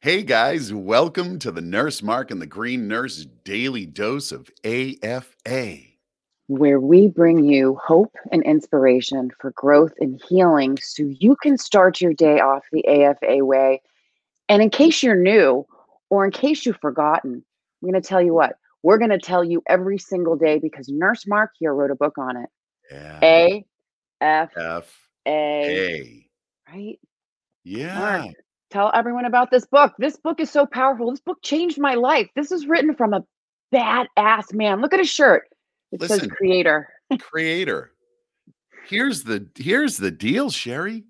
[0.00, 5.78] Hey guys, welcome to the Nurse Mark and the Green Nurse Daily Dose of AFA.
[6.48, 12.00] where we bring you hope and inspiration for growth and healing so you can start
[12.00, 13.82] your day off the AFA way.
[14.48, 15.66] And in case you're new
[16.10, 17.44] or in case you've forgotten,
[17.82, 20.88] I'm going to tell you what we're going to tell you every single day because
[20.88, 22.48] Nurse Mark here wrote a book on it.
[22.90, 23.18] Yeah.
[23.22, 23.64] A
[24.20, 26.26] F F A,
[26.72, 26.98] right?
[27.64, 27.98] Yeah.
[27.98, 28.34] Mark,
[28.70, 29.92] tell everyone about this book.
[29.98, 31.10] This book is so powerful.
[31.10, 32.28] This book changed my life.
[32.34, 33.24] This is written from a
[33.74, 34.80] badass man.
[34.80, 35.48] Look at his shirt.
[35.92, 36.88] It says creator.
[37.18, 37.92] Creator.
[38.86, 41.04] Here's the here's the deal, Sherry.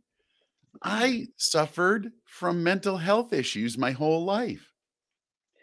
[0.83, 4.73] I suffered from mental health issues my whole life.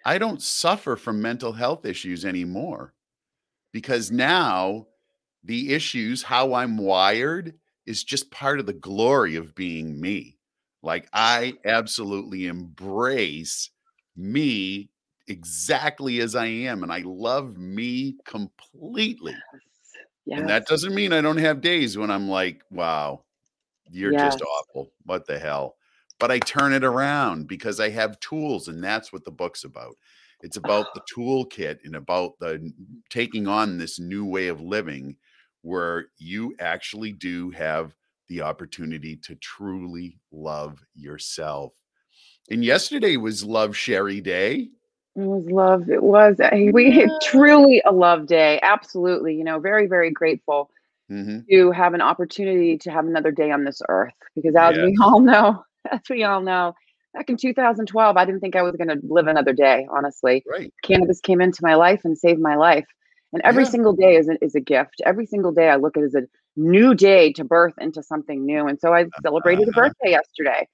[0.05, 2.93] I don't suffer from mental health issues anymore
[3.71, 4.87] because now
[5.43, 7.53] the issues, how I'm wired,
[7.85, 10.34] is just part of the glory of being me.
[10.85, 13.71] Like I absolutely embrace
[14.15, 14.91] me
[15.27, 19.35] exactly as I am, and I love me completely.
[20.27, 20.39] Yes.
[20.39, 23.23] And that doesn't mean I don't have days when I'm like, wow,
[23.89, 24.91] you're just awful.
[25.05, 25.75] What the hell?
[26.19, 29.95] But I turn it around because I have tools, and that's what the book's about.
[30.41, 32.71] It's about the toolkit and about the
[33.09, 35.17] taking on this new way of living
[35.63, 37.95] where you actually do have
[38.27, 41.73] the opportunity to truly love yourself.
[42.49, 44.69] And yesterday was Love Sherry Day.
[45.15, 45.89] It was love.
[45.89, 46.37] It was.
[46.73, 48.59] We truly a love day.
[48.61, 49.35] Absolutely.
[49.35, 50.69] You know, very, very grateful
[51.09, 54.13] hmm to have an opportunity to have another day on this earth.
[54.35, 56.73] Because as we all know, as we all know,
[57.13, 59.87] back in 2012, I didn't think I was going to live another day.
[59.95, 60.73] Honestly, Right.
[60.83, 62.85] cannabis came into my life and saved my life.
[63.31, 63.69] And every Yeah.
[63.69, 65.01] single day is a, is a gift.
[65.05, 66.21] Every single day I look at it as a
[66.55, 68.67] new day to birth into something new.
[68.67, 69.81] And so I celebrated a Uh-huh.
[69.81, 70.67] birthday yesterday.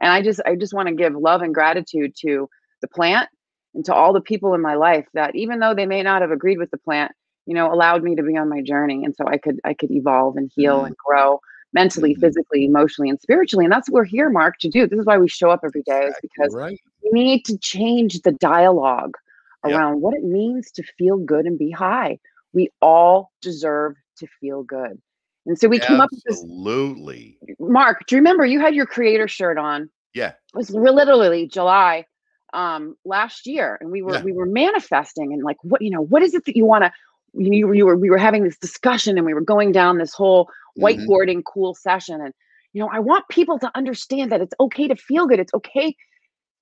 [0.00, 2.48] And I just I just want to give love and gratitude to
[2.82, 3.28] the plant
[3.74, 6.30] and to all the people in my life that even though they may not have
[6.30, 7.12] agreed with the plant,
[7.46, 9.04] you know, allowed me to be on my journey.
[9.04, 10.86] And so I could I could evolve and heal Mhm.
[10.86, 11.40] and grow
[11.72, 12.20] mentally, Mhm.
[12.20, 13.64] physically, emotionally, and spiritually.
[13.64, 14.86] And that's what we're here, Mark, to do.
[14.86, 16.78] This is why we show up every day, is because right.
[17.02, 19.16] we need to change the dialogue
[19.64, 19.74] Yep.
[19.74, 22.18] around what it means to feel good and be high.
[22.52, 25.00] We all deserve to feel good.
[25.46, 26.42] And so we came up with this.
[26.42, 27.38] Absolutely.
[27.58, 29.88] Mark, do you remember you had your creator shirt on?
[30.14, 30.30] Yeah.
[30.30, 32.04] It was literally July
[32.52, 34.22] um, last year, and we were Yeah.
[34.22, 36.92] we were manifesting and like what you know what is it that you want to
[37.34, 40.48] you, you were we were having this discussion and we were going down this whole
[40.76, 40.82] Mhm.
[41.06, 42.32] whiteboarding cool session and
[42.72, 45.94] you know I want people to understand that it's okay to feel good it's okay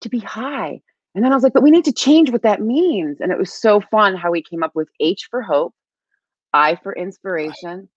[0.01, 0.81] to be high
[1.15, 3.39] and then I was like but we need to change what that means and it
[3.39, 5.75] was so fun how we came up with H for hope
[6.53, 7.89] I for inspiration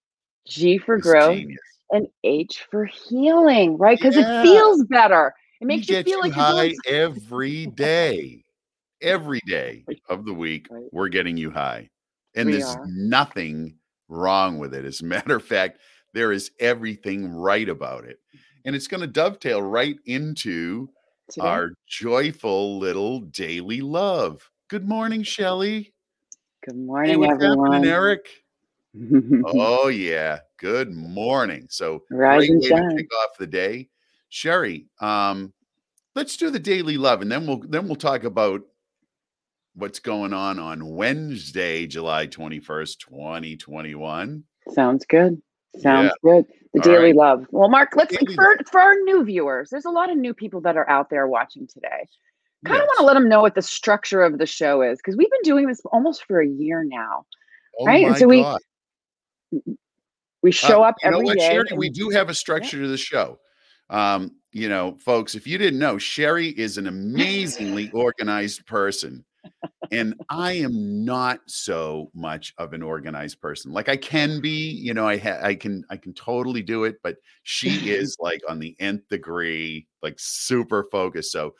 [0.47, 1.59] G for It's growth genius.
[1.91, 4.41] and H for healing right because Yeah.
[4.41, 8.44] it feels better it makes you get feel you like you're high every day.
[9.02, 10.86] Every day of the week, Right.
[10.91, 11.90] we're getting you high.
[12.36, 12.88] And We there's are.
[12.88, 13.75] nothing
[14.07, 14.86] wrong with it.
[14.86, 15.80] As a matter of fact,
[16.13, 18.19] there is everything right about it.
[18.66, 20.90] And it's going to dovetail right into
[21.30, 21.46] today.
[21.47, 24.50] our joyful little daily love.
[24.69, 25.94] Good morning, Shelly.
[26.66, 27.72] Good Hey, morning, what's everyone.
[27.72, 28.25] happening, Eric?
[29.46, 31.68] Oh yeah, good morning.
[31.70, 32.98] So Rise great way to shine.
[32.98, 33.90] kick off the day,
[34.30, 34.88] Sherry.
[35.00, 35.53] Um,
[36.16, 38.62] let's do the daily love, and then we'll then we'll talk about
[39.75, 44.44] what's going on on Wednesday, July twenty first, twenty twenty one.
[44.74, 45.42] Sounds good.
[45.80, 46.31] Sounds Yeah.
[46.31, 46.46] good.
[46.74, 47.16] The All daily right.
[47.16, 47.48] love.
[47.52, 49.69] Well, Mark, let's Daily for, for our new viewers.
[49.69, 52.08] There's a lot of new people that are out there watching today.
[52.66, 55.16] Kind of want to let them know what the structure of the show is because
[55.16, 57.25] we've been doing this almost for a year now.
[57.80, 58.04] Oh right?
[58.04, 58.30] And so God.
[58.30, 58.44] We
[60.52, 61.50] show Uh, up you know day.
[61.50, 61.68] Sherry?
[61.75, 63.40] We do have a structure to the show.
[63.90, 69.24] Um, you know, folks, if you didn't know, Sherry is an amazingly organized person.
[69.91, 73.72] And I am not so much of an organized person.
[73.72, 76.97] Like I can be, you know, I ha- I can I can totally do it,
[77.02, 81.31] but she is like on the nth degree, like super focused.
[81.31, 81.56] So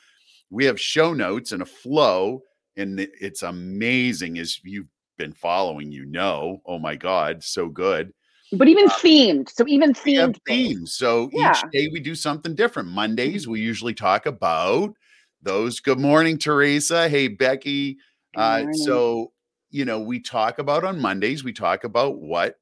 [0.50, 2.42] we have show notes and a flow,
[2.76, 6.62] and it's amazing as you've been following, you know.
[6.66, 8.14] Oh my God, so good
[8.54, 9.50] but even themed.
[9.50, 10.38] So even themed.
[10.48, 10.94] themes.
[10.94, 11.52] So Yeah.
[11.52, 12.90] each day we do something different.
[12.90, 14.94] Mondays we usually talk about
[15.42, 15.80] those.
[15.80, 17.10] Good morning, Teresa.
[17.10, 17.98] Hey, Becky.
[18.36, 19.32] Uh, so
[19.70, 21.44] you know we talk about on Mondays.
[21.44, 22.56] We talk about what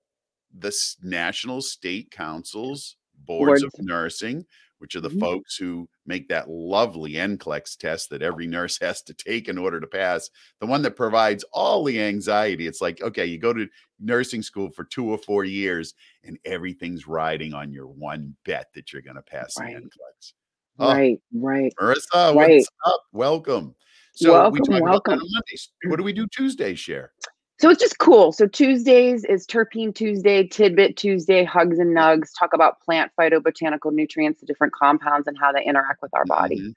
[0.58, 0.74] the
[1.04, 4.46] national state councils, boards of nursing,
[4.80, 5.20] which are the Mhm.
[5.20, 9.80] folks who make that lovely NCLEX test that every nurse has to take in order
[9.80, 10.30] to pass.
[10.60, 12.68] The one that provides all the anxiety.
[12.68, 13.68] It's like, okay, you go to
[14.00, 15.94] nursing school for two or four years
[16.24, 19.76] and everything's riding on your one bet that you're going to pass Right.
[19.76, 20.34] the NCLEX.
[20.78, 22.50] Oh, Right, right, Marissa, right.
[22.50, 23.02] what's up?
[23.14, 23.76] Welcome.
[24.18, 25.14] So we Welcome, about that welcome.
[25.14, 25.70] on Mondays.
[25.86, 27.14] What do we do Tuesday, Share?
[27.60, 28.32] So it's just cool.
[28.34, 34.42] So Tuesdays is Terpene Tuesday, Tidbit Tuesday, Hugs and Nugs, talk about plant phytobotanical nutrients,
[34.42, 36.60] the different compounds and how they interact with our body.
[36.60, 36.74] Mhm.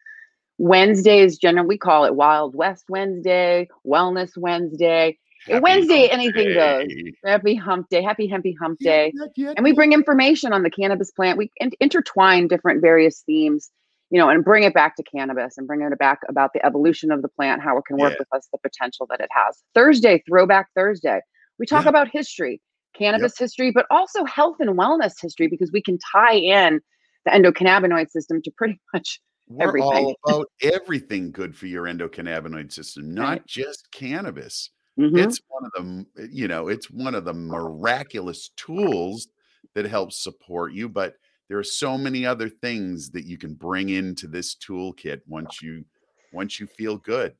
[0.59, 5.19] Wednesday is generally, we call it Wild West Wednesday, Wellness Wednesday.
[5.47, 6.89] Happy Wednesday, anything goes.
[6.89, 7.13] day.
[7.25, 9.13] Happy Hump Day, Happy Hempy Hump Day.
[9.57, 11.39] and we bring information on the cannabis plant.
[11.39, 13.71] We in- intertwine different various themes,
[14.11, 17.11] you know, and bring it back to cannabis and bring it back about the evolution
[17.11, 18.19] of the plant, how it can work Yeah.
[18.19, 19.63] with us, the potential that it has.
[19.75, 21.21] Thursday, Throwback Thursday,
[21.59, 21.91] we talk Yeah.
[21.91, 22.61] about history,
[22.95, 26.81] cannabis history, but also health and wellness history because we can tie in
[27.25, 29.91] the endocannabinoid system to pretty much We're everything.
[29.91, 33.47] all about everything good for your endocannabinoid system, not Right.
[33.47, 34.71] just cannabis.
[34.99, 35.19] Mhm.
[35.19, 35.73] It's one of
[36.17, 39.29] the, you know, it's one of the miraculous tools
[39.75, 40.89] that helps support you.
[40.89, 41.15] But
[41.49, 45.85] there are so many other things that you can bring into this toolkit once you
[46.33, 47.35] once you feel good.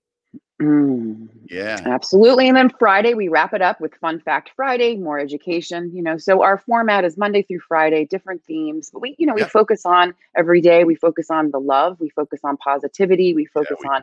[0.61, 1.29] Mm.
[1.49, 1.79] Yeah.
[1.87, 2.49] Absolutely.
[2.49, 6.17] And then Friday, we wrap it up with Fun Fact Friday, more education, you know.
[6.19, 8.91] So our format is Monday through Friday, different themes.
[8.93, 9.49] But we, you know, we Yeah.
[9.49, 13.77] focus on every day, we focus on the love, we focus on positivity, we focus
[13.83, 14.03] we on,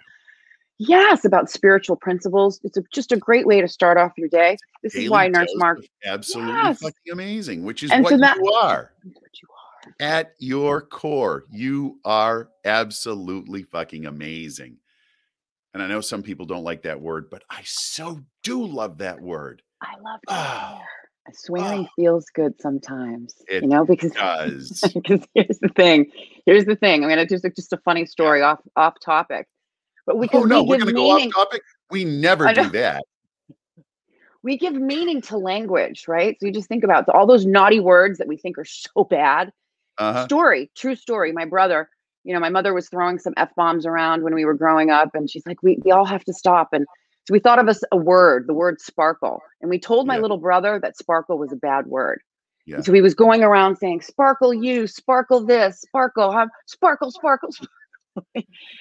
[0.78, 2.60] yes, about spiritual principles.
[2.64, 4.58] It's a, just a great way to start off your day.
[4.82, 5.82] This is why Nurse Mark.
[6.06, 6.80] Absolutely Yes.
[6.80, 8.94] fucking amazing, which is And what so that- you are.
[9.04, 9.55] What you are.
[10.00, 14.78] At your core, you are absolutely fucking amazing.
[15.74, 19.20] And I know some people don't like that word, but I so do love that
[19.22, 19.62] word.
[19.82, 20.36] I love to Oh.
[20.38, 21.32] Ah, ah.
[21.34, 21.90] Swearing Oh.
[21.96, 26.12] feels good sometimes, It you know, because Does because here's the thing.
[26.46, 27.04] Here's the thing.
[27.04, 29.48] I'm gonna just just a funny story off off topic,
[30.06, 31.62] but we oh no, we we're gonna go off topic.
[31.90, 33.04] We never do that.
[34.44, 36.38] we give meaning to language, right?
[36.40, 39.52] So you just think about all those naughty words that we think are so bad.
[39.98, 40.26] Uh-huh.
[40.26, 41.32] Story, true story.
[41.32, 41.90] My brother,
[42.24, 45.10] you know, my mother was throwing some f bombs around when we were growing up,
[45.14, 46.86] and she's like, "We we all have to stop." And
[47.26, 50.22] so we thought of us a word, the word sparkle, and we told my Yeah.
[50.22, 52.22] little brother that sparkle was a bad word.
[52.66, 52.82] Yeah.
[52.82, 56.48] So he was going around saying, "Sparkle you, sparkle this, sparkle, huh?
[56.68, 57.70] sparkle, sparkle." sparkle."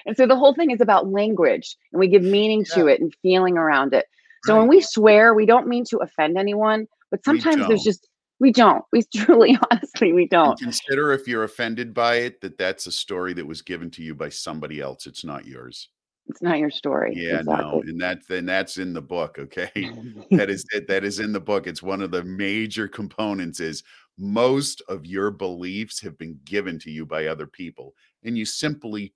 [0.05, 3.13] and so the whole thing is about language, and we give meaning to it and
[3.21, 4.05] feeling around it.
[4.45, 8.07] So when we swear, we don't mean to offend anyone, but sometimes there's just
[8.39, 8.83] we don't.
[8.91, 10.57] We truly, honestly, we don't.
[10.59, 14.15] consider if you're offended by it that that's a story that was given to you
[14.15, 15.07] by somebody else.
[15.07, 15.89] It's not yours.
[16.27, 17.13] It's not your story.
[17.15, 19.37] Yeah, no, and that's and that's in the book.
[19.39, 19.69] Okay,
[20.31, 20.87] that is it.
[20.87, 21.67] That is in the book.
[21.67, 23.59] It's one of the major components.
[23.59, 23.83] Is
[24.17, 27.93] most of your beliefs have been given to you by other people,
[28.23, 29.13] and you simply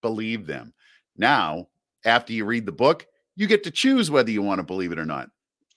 [0.00, 0.72] believe them.
[1.16, 1.68] Now,
[2.04, 3.06] after you read the book,
[3.36, 5.28] you get to choose whether you want to believe it or not.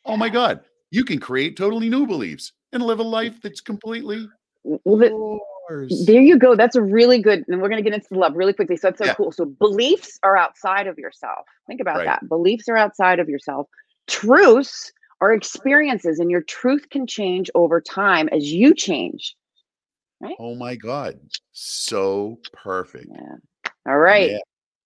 [0.05, 4.27] Oh my God, you can create totally new beliefs and live a life that's completely
[4.63, 5.39] well, the,
[5.69, 6.05] yours.
[6.05, 6.55] there you go.
[6.55, 8.77] That's a really good, and we're going to get into the love really quickly.
[8.77, 9.13] So that's so Yeah.
[9.15, 9.31] cool.
[9.31, 11.45] So beliefs are outside of yourself.
[11.67, 12.05] Think about Right.
[12.05, 12.27] that.
[12.27, 13.67] Beliefs are outside of yourself.
[14.07, 19.35] Truths are experiences, and your truth can change over time as you change.
[20.19, 20.35] Right?
[20.39, 21.19] Oh my God,
[21.51, 23.07] so perfect.
[23.09, 23.35] Yeah.
[23.87, 24.31] All right.
[24.31, 24.39] Yeah.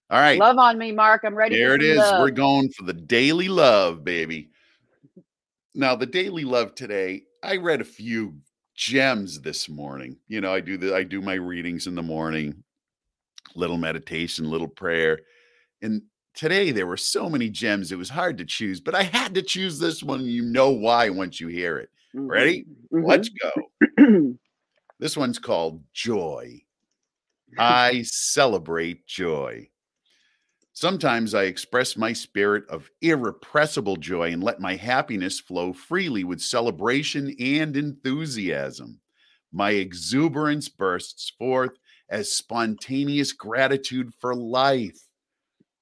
[0.10, 0.40] All right.
[0.40, 1.24] Love on me, Mark.
[1.26, 1.56] I'm ready.
[1.56, 1.98] There it is.
[1.98, 2.22] it some is.
[2.22, 4.50] We're going for the daily love, baby.
[5.74, 8.36] Now, the daily love today, I read a few
[8.76, 10.18] gems this morning.
[10.28, 12.64] You know, I do the I do my readings in the morning,
[13.56, 15.20] little meditation, little prayer.
[15.82, 16.04] And
[16.36, 19.42] today there were so many gems, it was hard to choose, but I had to
[19.42, 20.26] choose this one.
[20.26, 21.90] You know why once you hear it.
[22.16, 22.30] Mhm.
[22.30, 22.66] Ready?
[22.94, 23.08] Mhm.
[23.08, 24.38] Let's go.
[25.00, 26.62] This one's called Joy.
[27.58, 29.70] I celebrate joy.
[30.76, 36.42] Sometimes I express my spirit of irrepressible joy and let my happiness flow freely with
[36.42, 39.00] celebration and enthusiasm.
[39.54, 41.72] My exuberance bursts forth
[42.10, 45.00] as spontaneous gratitude for life.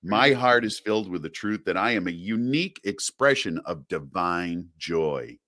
[0.03, 0.39] My mm-hmm.
[0.39, 5.39] heart is filled with the truth that I am a unique expression of divine joy.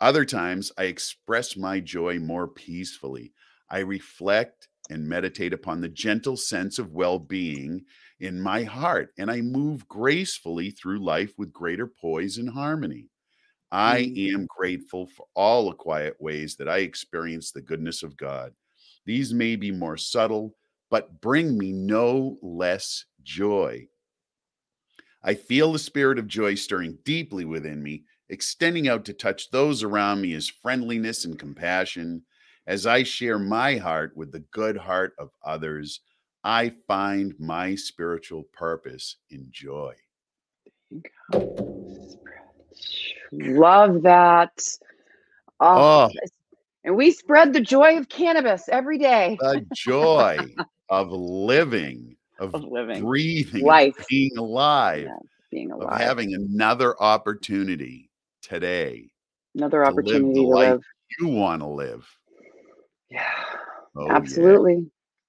[0.00, 3.32] Other times, I express my joy more peacefully.
[3.70, 7.84] I reflect and meditate upon the gentle sense of well being
[8.20, 13.10] in my heart, and I move gracefully through life with greater poise and harmony.
[13.72, 14.16] I Mm.
[14.16, 18.54] am grateful for all the quiet ways that I experience the goodness of God.
[19.06, 20.56] These may be more subtle,
[20.90, 23.88] but bring me no less joy.
[25.22, 29.82] I feel the spirit of joy stirring deeply within me, extending out to touch those
[29.82, 32.24] around me as friendliness and compassion.
[32.66, 36.00] As I share my heart with the good heart of others,
[36.44, 39.94] I find my spiritual purpose in joy.
[43.32, 44.62] Love that.
[45.60, 46.10] Oh, Oh.
[46.84, 49.36] and we spread the joy of cannabis every day.
[49.40, 50.38] The joy.
[50.88, 55.16] of living, of, of living, breathing, life, of being alive, yeah,
[55.52, 56.00] being of alive.
[56.00, 58.10] having another opportunity
[58.42, 59.08] today
[59.54, 60.80] Another to live opportunity to life live.
[61.20, 62.08] you want to live.
[63.08, 63.22] Yeah.
[63.96, 64.80] Oh, yeah.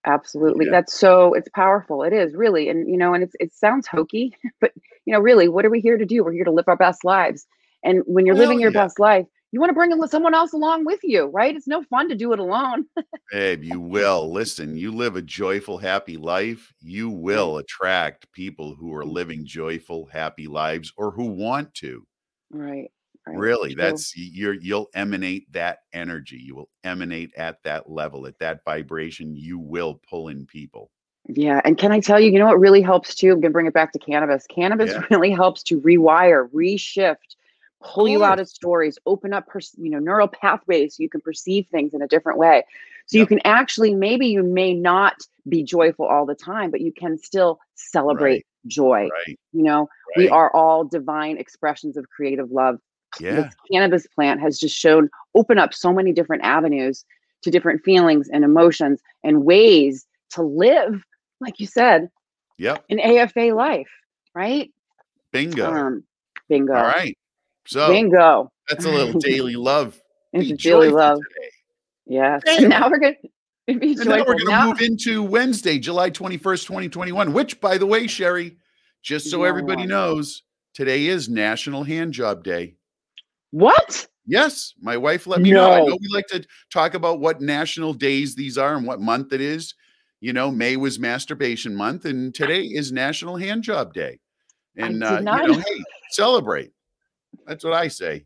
[0.06, 0.66] Absolutely.
[0.66, 0.72] Yeah.
[0.72, 2.04] That's so it's powerful.
[2.04, 2.70] It is really.
[2.70, 4.72] And you know, and it's it sounds hokey, but
[5.06, 6.24] you know, really, what are we here to do?
[6.24, 7.46] We're here to live our best lives.
[7.84, 8.84] And when you're Hell living your yeah.
[8.84, 11.56] best life, you want to bring someone else along with you, right?
[11.56, 12.86] It's no fun to do it alone.
[13.32, 14.32] Babe, you will.
[14.32, 16.72] Listen, you live a joyful, happy life.
[16.80, 22.06] You will attract people who are living joyful, happy lives or who want to.
[22.50, 22.92] Right.
[23.28, 23.38] Right.
[23.38, 23.84] Really, True.
[23.84, 26.38] that's you're you'll emanate that energy.
[26.38, 29.36] You will emanate at that level, at that vibration.
[29.36, 30.92] You will pull in people.
[31.28, 33.32] Yeah, and can I tell you, you know what really helps too?
[33.32, 34.46] I'm gonna bring it back to cannabis.
[34.48, 35.04] Cannabis Yeah.
[35.12, 37.36] really helps to rewire, reshift,
[37.84, 41.22] pull you out of stories, open up, pers- you know, neural pathways so you can
[41.22, 42.64] perceive things in a different way.
[43.08, 45.16] So you can actually, maybe you may not
[45.50, 49.10] be joyful all the time, but you can still celebrate joy.
[49.12, 49.40] Right.
[49.52, 52.80] You know, we are all divine expressions of creative love.
[53.20, 53.36] Yeah.
[53.42, 57.04] This cannabis plant has just shown open up so many different avenues
[57.44, 61.04] to different feelings and emotions and ways to live,
[61.40, 62.10] like you said,
[62.58, 62.86] Yep.
[62.90, 63.90] an AFA life,
[64.36, 64.72] right?
[65.32, 65.72] Bingo.
[65.72, 66.04] Um,
[66.50, 66.74] bingo.
[66.74, 67.18] All right.
[67.66, 68.52] So Bingo.
[68.70, 70.00] that's a little daily love.
[70.34, 71.18] It's a daily love.
[71.18, 71.50] today.
[72.10, 72.40] Damn.
[72.64, 73.16] And now we're gonna
[73.68, 77.78] be And now we're going to Now- move into Wednesday, July 21st, 2021, which, by
[77.78, 78.58] the way, Sherry,
[79.02, 79.50] just so Yeah.
[79.50, 82.76] everybody knows, today is National Hand Job Day.
[83.52, 84.08] What?
[84.26, 85.72] Yes, my wife let me know.
[85.72, 85.86] I No.
[85.88, 89.42] know we like to talk about what national days these are and what month it
[89.42, 89.74] is.
[90.20, 94.20] You know, May was masturbation month, and today is National Hand Job Day.
[94.78, 96.72] And uh, you know, hey, celebrate.
[97.48, 98.26] That's what I say.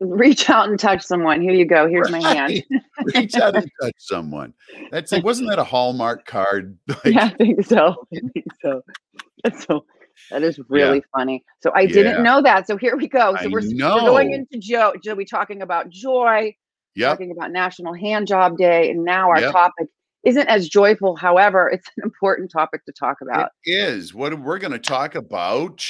[0.00, 1.42] Reach out and touch someone.
[1.42, 1.88] Here you go.
[1.88, 2.62] Here's my hand.
[3.14, 4.54] Reach out and touch someone.
[4.92, 5.24] That's it.
[5.24, 6.78] Wasn't that a Hallmark card?
[6.88, 8.06] Like, yeah, I think so.
[8.14, 8.82] I think so.
[9.42, 9.84] That's so
[10.30, 11.44] that is really funny.
[11.62, 11.92] So I Yeah.
[11.92, 12.66] didn't know that.
[12.66, 13.36] So here we go.
[13.36, 14.94] So we're, we're going into Joe.
[15.02, 16.54] Joe, we talking about joy,
[16.94, 17.10] Yep.
[17.10, 19.52] talking about National Hand Job Day, and now our Yep.
[19.52, 19.88] topic
[20.24, 21.14] isn't as joyful.
[21.16, 23.50] However, it's an important topic to talk about.
[23.64, 25.84] It is what we're going to talk about.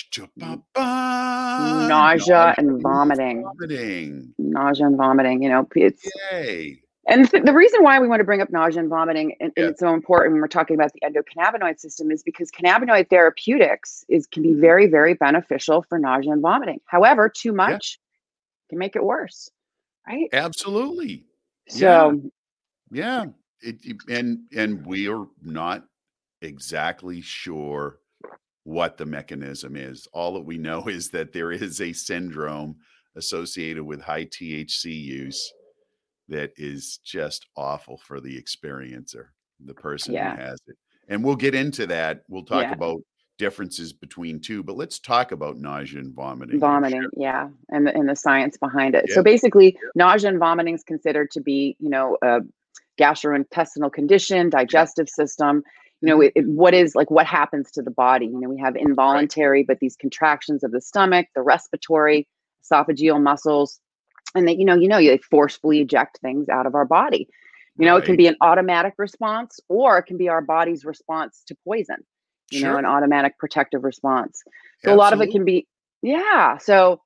[1.59, 3.43] Nausea and vomiting.
[3.43, 4.35] Vomiting.
[4.39, 5.43] Nausea and vomiting.
[5.43, 6.83] You know, it's Yay.
[7.09, 9.65] And th- the reason why we want to bring up nausea and vomiting and, and
[9.65, 9.71] Yeah.
[9.71, 14.27] it's so important when we're talking about the endocannabinoid system is because cannabinoid therapeutics is
[14.27, 16.81] can be very, very beneficial for nausea and vomiting.
[16.87, 17.99] However, too much
[18.71, 19.49] can make it worse,
[20.07, 20.29] right?
[20.33, 21.25] Absolutely.
[21.69, 22.21] So
[22.91, 23.27] Yeah.
[23.63, 25.85] It, it- and and we are not
[26.43, 27.99] exactly sure
[28.65, 30.07] what the mechanism is.
[30.13, 32.77] All that we know is that there is a syndrome
[33.15, 35.53] associated with high THC use
[36.29, 39.27] that is just awful for the experiencer,
[39.65, 40.35] the person Yeah.
[40.37, 40.77] who has it.
[41.09, 42.23] And we'll get into that.
[42.29, 42.73] We'll talk Yeah.
[42.73, 43.01] about
[43.39, 46.59] differences between two, but let's talk about nausea and vomiting.
[46.59, 47.11] vomiting, Sherry.
[47.19, 49.09] yeah, and the, and the science behind it.
[49.11, 49.23] So Yeah.
[49.23, 52.41] basically, nausea and vomiting is considered to be, you know, a
[52.99, 55.63] gastrointestinal condition, digestive system.
[56.01, 56.27] You know, Mhm.
[56.27, 58.27] it, it- what is like what happens to the body?
[58.27, 62.27] You know, we have involuntary, but these contractions of the stomach, the respiratory,
[62.65, 63.81] esophageal muscles,
[64.35, 67.29] and that you know, you know, you forcefully eject things out of our body.
[67.79, 71.43] You know, it can be an automatic response, or it can be our body's response
[71.49, 71.97] to poison.
[72.51, 74.43] You know, an automatic protective response.
[74.85, 75.67] So a lot of it can be,
[76.01, 76.57] yeah.
[76.59, 77.03] So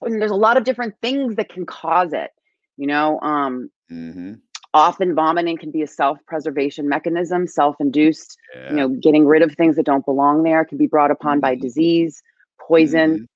[0.00, 2.30] there's a lot of different things that can cause it.
[2.76, 4.40] You know, um, Mhm.
[4.74, 8.38] often vomiting can be a self-preservation mechanism, self-induced.
[8.54, 8.70] Yeah.
[8.70, 11.54] You know, getting rid of things that don't belong there can be brought upon by
[11.54, 11.60] Mhm.
[11.60, 12.22] disease,
[12.58, 13.26] poison, Mhm.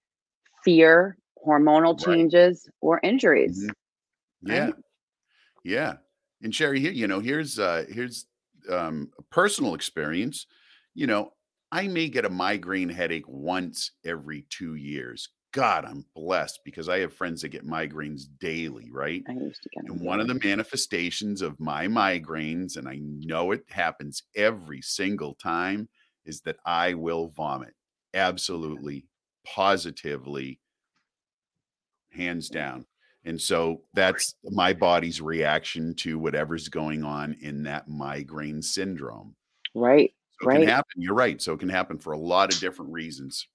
[0.65, 2.05] fear, hormonal Right.
[2.05, 3.67] changes, or injuries.
[3.69, 3.75] Mhm.
[4.43, 4.67] Yeah.
[4.67, 4.75] right?
[5.65, 5.99] Yeah.
[6.43, 8.27] And Sherry, here, you know, here's uh here's
[8.71, 10.47] um a personal experience.
[10.95, 11.33] You know,
[11.73, 15.29] I may get a migraine headache once every two years.
[15.53, 19.25] God, I'm blessed because I have friends that get migraines daily, right?
[19.29, 23.53] I used to get And one of the manifestations of my migraines, and I know
[23.53, 25.89] it happens every single time,
[26.25, 27.75] is that I will vomit.
[28.15, 29.07] Absolutely,
[29.45, 30.61] positively,
[32.17, 32.85] hands down.
[33.25, 39.35] And so that's my body's reaction to whatever's going on in that migraine syndrome.
[39.75, 40.13] right.
[40.41, 40.61] So it Right.
[40.61, 41.01] can happen.
[41.03, 41.41] You're right.
[41.41, 43.49] So it can happen for a lot of different reasons.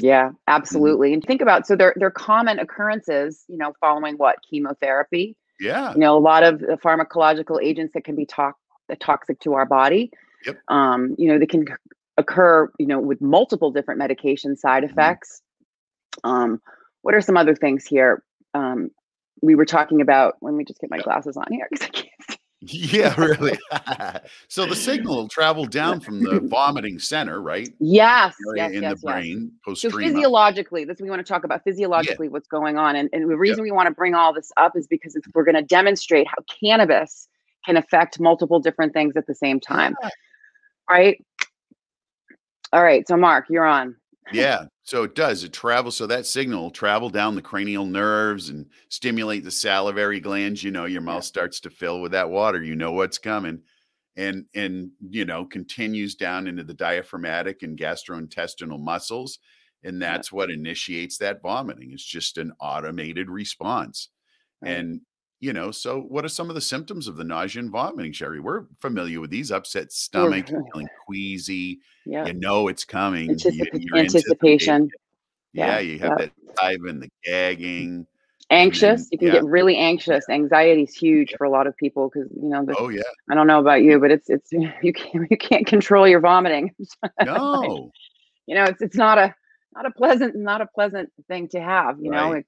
[0.00, 0.34] Yeah, Mm-hmm.
[0.48, 1.12] absolutely.
[1.14, 5.92] And think about so they're they're common occurrences, you know, following what chemotherapy, Yeah.
[5.94, 8.52] you know, a lot of the pharmacological agents that can be to-
[9.00, 10.10] toxic to our body.
[10.46, 10.58] Yep.
[10.68, 11.66] Um, you know, they can
[12.16, 14.90] occur, you know, with multiple different medication side Mhm.
[14.90, 15.40] effects.
[16.24, 16.60] Um,
[17.02, 18.22] what are some other things here?
[18.54, 18.90] Um,
[19.42, 20.36] we were talking about.
[20.40, 22.38] Let me just get my glasses on here because I can't see.
[22.60, 23.56] Yeah, really.
[24.48, 27.68] so the signal will travel down from the vomiting center, right?
[27.78, 29.14] Yes, yes, in yes, the yes.
[29.14, 32.96] brain, So physiologically, this we want to talk about physiologically what's going on.
[32.96, 35.44] And, and the reason we want to bring all this up is because it's, we're
[35.44, 37.28] going to demonstrate how cannabis
[37.64, 39.94] can affect multiple different things at the same time.
[40.02, 40.08] Yeah.
[40.90, 41.24] Right?
[42.72, 43.06] All right.
[43.06, 43.94] So Mark, you're on.
[44.32, 45.44] Yeah, so it does.
[45.44, 45.98] It travels.
[45.98, 50.64] So that signal will travel down the cranial nerves and stimulate the salivary glands.
[50.64, 52.62] You know, your mouth starts to fill with that water.
[52.62, 53.64] You know what's coming,
[54.16, 59.38] and and you know continues down into the diaphragmatic and gastrointestinal muscles,
[59.82, 61.92] and that's what initiates that vomiting.
[61.92, 64.08] It's just an automated response,
[64.62, 64.70] Right.
[64.78, 65.02] and
[65.40, 65.70] you know.
[65.70, 68.40] So, what are some of the symptoms of the nausea and vomiting, Sherry?
[68.40, 71.80] We're familiar with these: upset stomach, feeling queasy.
[72.06, 72.26] Yeah.
[72.26, 73.30] You know it's coming.
[73.30, 74.90] Anticip- you're anticipation.
[75.52, 76.26] yeah, Yeah, you have yeah.
[76.26, 78.06] that saliva and the gagging.
[78.50, 79.08] Anxious.
[79.12, 79.34] You can yeah.
[79.34, 80.24] get really anxious.
[80.30, 83.34] Anxiety is huge for a lot of people because you know the, Oh yeah, I
[83.34, 84.50] don't know about you, but it's it's
[84.82, 86.74] you can't you can't control your vomiting.
[87.24, 87.90] no,
[88.46, 89.34] you know, it's it's not a
[89.74, 91.98] not a pleasant not a pleasant thing to have.
[92.00, 92.46] You know, Right.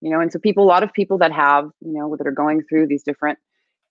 [0.00, 2.32] You know, and so people, a lot of people that have, you know, that are
[2.32, 3.38] going through these different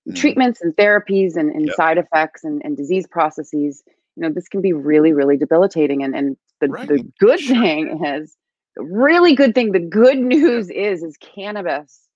[0.07, 0.15] Mhm.
[0.15, 1.75] treatments and therapies and, and Yep.
[1.75, 3.83] side effects and, and disease processes,
[4.15, 6.03] you know, this can be really, really debilitating.
[6.03, 6.87] And and the, Right.
[6.87, 7.55] the good Sure.
[7.61, 8.37] thing is,
[8.75, 12.07] the really good thing, the good news is, is cannabis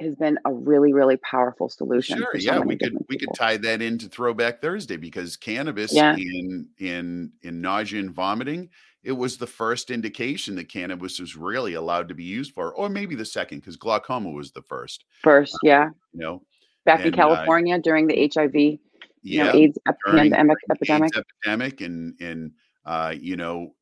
[0.00, 2.18] has been a really, really powerful solution.
[2.18, 2.58] sure, yeah.
[2.58, 6.16] We could we could tie that into Throwback Thursday because cannabis Yeah.
[6.16, 8.70] in in in nausea and vomiting,
[9.02, 12.88] it was the first indication that cannabis was really allowed to be used for, or
[12.88, 15.04] maybe the second because glaucoma was the first.
[15.22, 16.42] First, yeah, You know,
[16.84, 18.78] back in and, uh, California during the HIV, you
[19.22, 21.16] yeah, know, AIDS ep- pandemic, during epidemic.
[21.16, 22.52] AIDS epidemic and and
[22.84, 23.74] uh, you know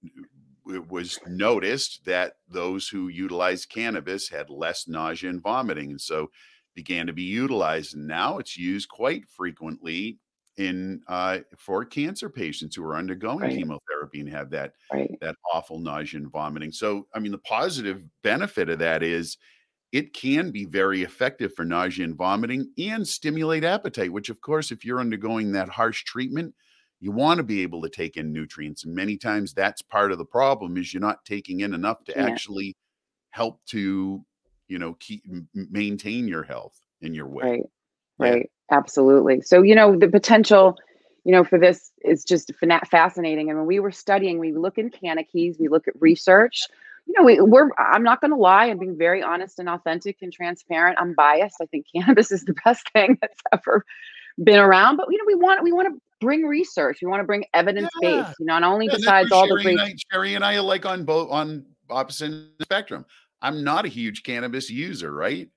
[0.67, 6.31] it was noticed that those who utilized cannabis had less nausea and vomiting and so
[6.75, 10.19] began to be utilized and now it's used quite frequently
[10.57, 13.51] in uh, for cancer patients who are undergoing Right.
[13.51, 15.21] chemotherapy and have that Right.
[15.21, 19.37] that awful nausea and vomiting so i mean the positive benefit of that is
[19.93, 24.71] it can be very effective for nausea and vomiting and stimulate appetite, which, of course,
[24.71, 26.55] if you're undergoing that harsh treatment,
[27.01, 28.85] you want to be able to take in nutrients.
[28.85, 32.17] And many times that's part of the problem is you're not taking in enough to
[32.17, 32.39] Yeah.
[32.39, 32.77] actually
[33.31, 34.25] help to,
[34.69, 37.49] you know, keep maintain your health and your weight.
[37.49, 37.63] Right.
[38.21, 38.31] Yeah.
[38.31, 38.51] Right.
[38.71, 39.41] Absolutely.
[39.43, 40.79] So, you know, the potential,
[41.25, 42.53] you know, for this is just
[42.91, 43.51] fascinating.
[43.51, 46.63] And when we were studying, we look in Keys, we look at research.
[47.07, 50.19] You know, we, we're, I'm not going to lie, I'm being very honest and authentic
[50.23, 50.99] and transparent.
[51.01, 51.57] I'm biased.
[51.61, 53.85] I think cannabis is the best thing that's ever
[54.43, 54.97] been around.
[54.97, 56.99] But, you know, we want, we want to bring research.
[57.03, 58.23] We want to bring evidence Yeah.
[58.23, 60.63] based, you know, not only Yeah, besides all the great I, Sherry and I are
[60.63, 63.05] like on both on opposite spectrum.
[63.43, 65.49] I'm not a huge cannabis user, right?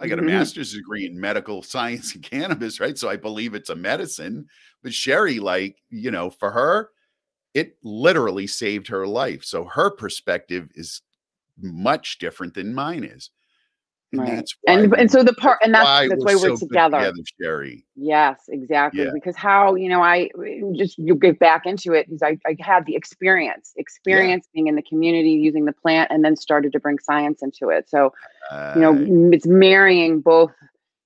[0.00, 0.26] I got a Mhm.
[0.26, 2.98] master's degree in medical science and cannabis, right?
[2.98, 4.48] So I believe it's a medicine.
[4.82, 6.90] But Sherry, like, you know, for her,
[7.54, 9.44] it literally saved her life.
[9.44, 11.02] So her perspective is
[11.60, 13.30] much different than mine is.
[14.12, 14.36] And Right.
[14.36, 16.68] that's why and we- and so the part and that's that's why we're so good
[16.68, 17.12] together.
[17.40, 17.84] Sherry.
[17.94, 19.04] Yes, exactly.
[19.04, 19.10] Yeah.
[19.14, 20.28] Because how, you know, I
[20.74, 24.74] just you get back into it because I, I had the experience, experience being in
[24.74, 27.88] the community using the plant and then started to bring science into it.
[27.88, 28.12] So,
[28.74, 30.50] you know, Uh, it's marrying both,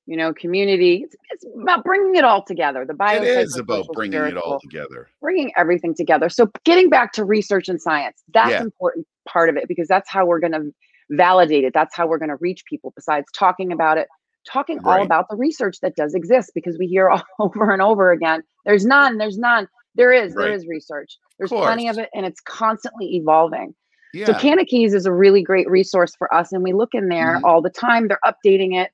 [0.07, 1.03] you know, community.
[1.05, 2.87] It's, it's about bringing it all together.
[2.87, 5.09] The bio it is about bringing it all together.
[5.21, 6.31] bringing everything together.
[6.31, 8.63] So getting back to research and science, that's Yeah.
[8.63, 10.73] important part of it because that's how we're going to
[11.11, 11.73] validate it.
[11.75, 14.09] That's how we're going to reach people besides talking about it,
[14.47, 18.11] talking all about the research that does exist because we hear all over and over
[18.13, 19.69] again, there's none, there's none.
[19.95, 20.55] There is, there Right.
[20.55, 21.19] is research.
[21.39, 23.75] There's plenty of it and it's constantly evolving.
[24.13, 24.27] Yeah.
[24.27, 27.39] So Canna Keys is a really great resource for us and we look in there
[27.39, 27.45] Mhm.
[27.45, 28.09] all the time.
[28.09, 28.91] They're updating it.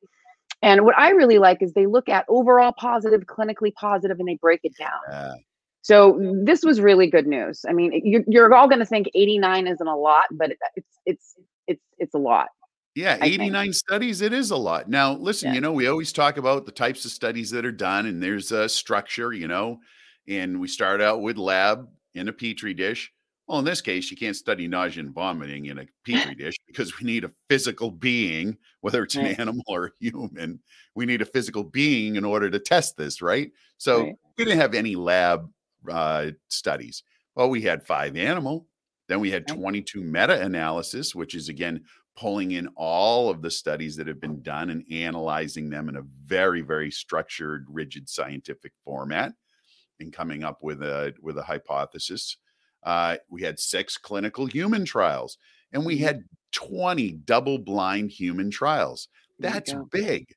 [0.63, 4.37] And what I really like is they look at overall positive, clinically positive, and they
[4.37, 5.01] break it down.
[5.15, 5.35] Uh,
[5.83, 7.65] So this was really good news.
[7.67, 10.99] I mean, you're, you're all going to think 89 isn't a lot, but it- it's
[11.07, 11.35] it's
[11.71, 12.49] it's it's a lot.
[12.97, 14.89] Yeah, 89 studies, it is a lot.
[14.91, 15.55] Now, listen, Yeah.
[15.55, 18.51] you know, we always talk about the types of studies that are done, and there's
[18.51, 19.79] a structure, you know,
[20.27, 23.13] and we start out with lab in a petri dish.
[23.47, 26.99] Well, in this case, you can't study nausea and vomiting in a petri dish because
[26.99, 30.61] we need a physical being, whether it's an animal or a human.
[30.97, 33.53] We need a physical being in order to test this, right?
[33.79, 34.15] So Right.
[34.37, 35.49] we didn't have any lab
[35.89, 37.03] uh, studies.
[37.37, 38.67] Well, we had five animal,
[39.11, 41.85] then we had 22 meta analysis, which is again
[42.17, 46.03] pulling in all of the studies that have been done and analyzing them in a
[46.25, 49.33] very very structured rigid scientific format
[50.01, 52.37] and coming up with a with a hypothesis
[52.85, 55.39] uh, we had six clinical human trials
[55.73, 56.01] and we Mhm.
[56.01, 60.35] had 20 double blind human trials that's big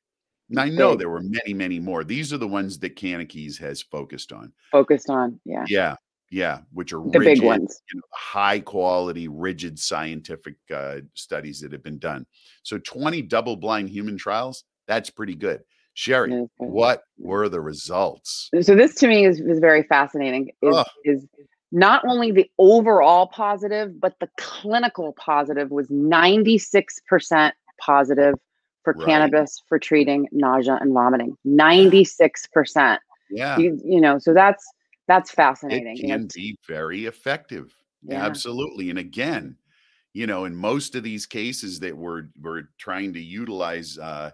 [0.50, 2.04] And I know there were many, many more.
[2.04, 4.52] These are the ones that Canna Keys has focused on.
[4.70, 5.64] Focused on, yeah.
[5.68, 5.96] Yeah.
[6.34, 7.80] Yeah, which are the rigid, big ones.
[7.92, 12.26] You know, high quality, rigid scientific uh, studies that have been done.
[12.64, 15.62] So 20 double blind human trials, that's pretty good.
[15.92, 18.50] Sherry, what were the results?
[18.62, 20.50] So this to me is, is very fascinating.
[20.60, 21.26] Is, is
[21.70, 28.34] not only the overall positive, but the clinical positive was 96% positive
[28.82, 29.06] for right.
[29.06, 31.36] cannabis for treating nausea and vomiting.
[31.46, 32.98] 96%.
[33.30, 33.56] Yeah.
[33.56, 34.66] You, you know, so that's
[35.06, 35.98] that's fascinating.
[35.98, 37.74] It can be very effective.
[38.02, 38.24] Yeah.
[38.24, 38.90] Absolutely.
[38.90, 39.56] And again,
[40.12, 44.30] you know, in most of these cases that we're we're trying to utilize uh,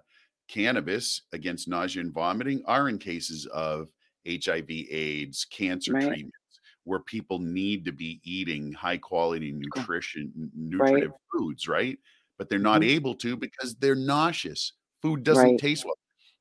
[0.49, 3.89] cannabis against nausea and vomiting are in cases of
[4.29, 6.07] HIV, AIDS, cancer right.
[6.07, 11.21] treatments, where people need to be eating high quality nutrition, nutritive right.
[11.33, 11.99] foods, right?
[12.37, 12.91] But they're not mm-hmm.
[12.91, 14.75] able to because they're nauseous.
[15.01, 15.59] Food doesn't right.
[15.59, 15.95] taste well.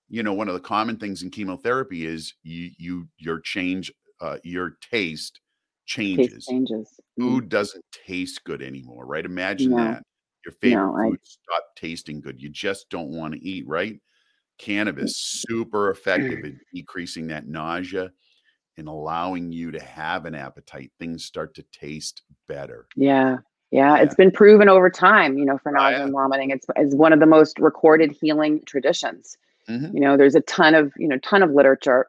[0.10, 4.38] You know, one of the common things in chemotherapy is you you your change uh,
[4.43, 5.39] your taste
[5.86, 6.34] changes.
[6.34, 6.99] Taste changes.
[7.19, 7.29] Mm-hmm.
[7.29, 9.25] Food doesn't taste good anymore, right?
[9.25, 9.77] Imagine no.
[9.77, 10.03] that.
[10.45, 11.25] Your favorite no, food I...
[11.25, 12.41] stop tasting good.
[12.41, 13.93] You just don't want to eat, right?
[13.93, 13.99] Mm.
[14.58, 18.10] Cannabis super effective at decreasing that nausea
[18.77, 20.91] and allowing you to have an appetite.
[20.99, 22.88] Things start to taste better.
[22.95, 23.38] Yeah.
[23.71, 24.01] Yeah, yeah.
[24.01, 26.03] it's been proven over time, you know, for nausea oh, yeah.
[26.05, 26.49] and vomiting.
[26.49, 29.38] It's, it's one of the most recorded healing traditions.
[29.69, 29.95] Mm-hmm.
[29.95, 32.08] You know, there's a ton of, you know, ton of literature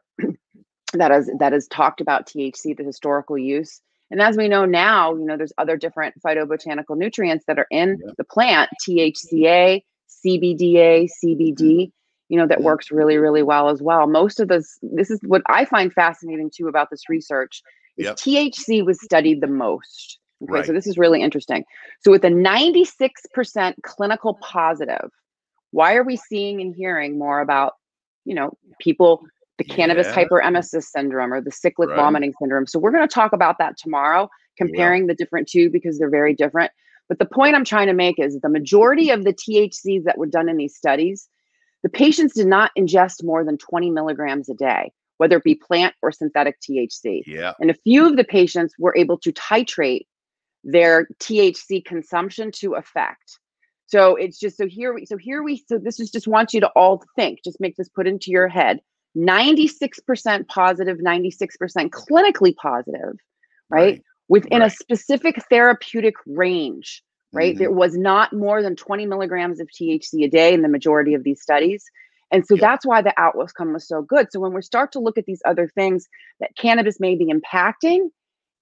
[0.99, 3.81] that has that has talked about THC, the historical use.
[4.11, 7.97] And as we know now, you know, there's other different phytobotanical nutrients that are in
[8.03, 8.11] yeah.
[8.17, 9.81] the plant, THCA,
[10.25, 11.89] CBDA, CBD, mm-hmm.
[12.27, 12.65] you know, that yeah.
[12.65, 14.07] works really, really well as well.
[14.07, 17.63] Most of this, this is what I find fascinating too about this research
[17.97, 18.17] is yep.
[18.17, 20.19] THC was studied the most.
[20.43, 20.65] Okay, right.
[20.65, 21.63] so this is really interesting.
[22.01, 25.09] So with a 96% clinical positive,
[25.71, 27.73] why are we seeing and hearing more about,
[28.25, 29.23] you know, people
[29.57, 29.75] the yeah.
[29.75, 31.95] cannabis hyperemesis syndrome or the cyclic right.
[31.95, 32.67] vomiting syndrome.
[32.67, 36.33] So we're going to talk about that tomorrow, comparing the different two because they're very
[36.33, 36.71] different.
[37.09, 40.27] But the point I'm trying to make is the majority of the THCs that were
[40.27, 41.27] done in these studies,
[41.83, 45.93] the patients did not ingest more than 20 milligrams a day, whether it be plant
[46.01, 47.23] or synthetic THC.
[47.25, 47.53] Yeah.
[47.59, 50.05] And a few of the patients were able to titrate
[50.63, 53.39] their THC consumption to effect.
[53.87, 56.61] So it's just so here we so here we so this is just want you
[56.61, 58.79] to all think, just make this put into your head
[59.17, 63.17] 96% positive, 96% clinically positive,
[63.69, 63.81] right?
[63.81, 64.03] right.
[64.29, 64.71] Within right.
[64.71, 67.53] a specific therapeutic range, right?
[67.53, 67.59] Mm-hmm.
[67.59, 71.23] There was not more than 20 milligrams of THC a day in the majority of
[71.23, 71.83] these studies.
[72.31, 72.61] And so yep.
[72.61, 74.31] that's why the outcome was so good.
[74.31, 76.07] So when we start to look at these other things
[76.39, 78.09] that cannabis may be impacting,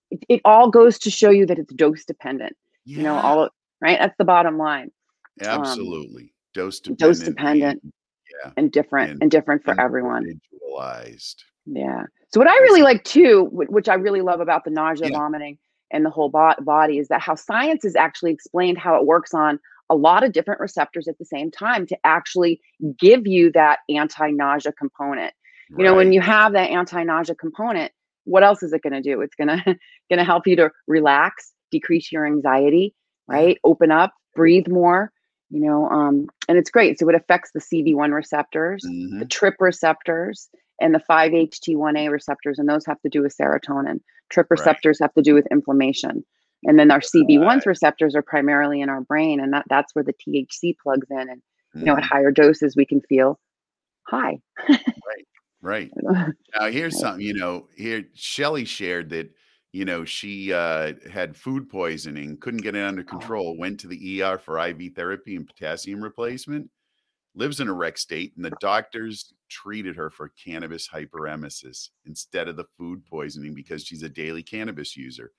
[0.09, 2.57] it, it all goes to show you that it's dose dependent.
[2.85, 2.97] Yeah.
[2.97, 3.99] You know, all right.
[3.99, 4.89] That's the bottom line.
[5.45, 6.23] Um, Absolutely.
[6.23, 6.99] Um, dose dependent.
[6.99, 7.93] Dose dependent
[8.43, 8.51] yeah.
[8.57, 10.25] and different and, and different for everyone.
[10.25, 11.43] Individualized.
[11.65, 12.03] Yeah.
[12.31, 15.17] So what I really like too, which I really love about the nausea, yeah.
[15.17, 15.57] vomiting,
[15.91, 19.33] and the whole bo- body, is that how science has actually explained how it works
[19.33, 22.61] on a lot of different receptors at the same time to actually
[22.99, 25.33] give you that anti-nausea component.
[25.69, 25.85] You right.
[25.85, 27.91] know, when you have that anti-nausea component,
[28.25, 29.21] what else is it going to do?
[29.21, 32.93] It's going to going to help you to relax, decrease your anxiety,
[33.27, 33.57] right?
[33.63, 35.11] Open up, breathe more
[35.49, 39.19] you know um, and it's great so it affects the cb1 receptors mm-hmm.
[39.19, 40.49] the trip receptors
[40.81, 45.05] and the 5-ht1a receptors and those have to do with serotonin trip receptors right.
[45.05, 46.23] have to do with inflammation
[46.63, 47.65] and then our cb1's right.
[47.65, 51.37] receptors are primarily in our brain and that, that's where the thc plugs in and
[51.37, 51.79] mm-hmm.
[51.79, 52.13] you know at mm-hmm.
[52.13, 53.39] higher doses we can feel
[54.07, 54.37] high
[54.69, 55.27] right
[55.61, 59.31] right now here's something you know here shelly shared that
[59.71, 63.05] you know, she uh, had food poisoning, couldn't get it under oh.
[63.05, 66.69] control, went to the ER for IV therapy and potassium replacement,
[67.35, 72.55] lives in a rec state, and the doctors treated her for cannabis hyperemesis instead of
[72.55, 75.31] the food poisoning because she's a daily cannabis user.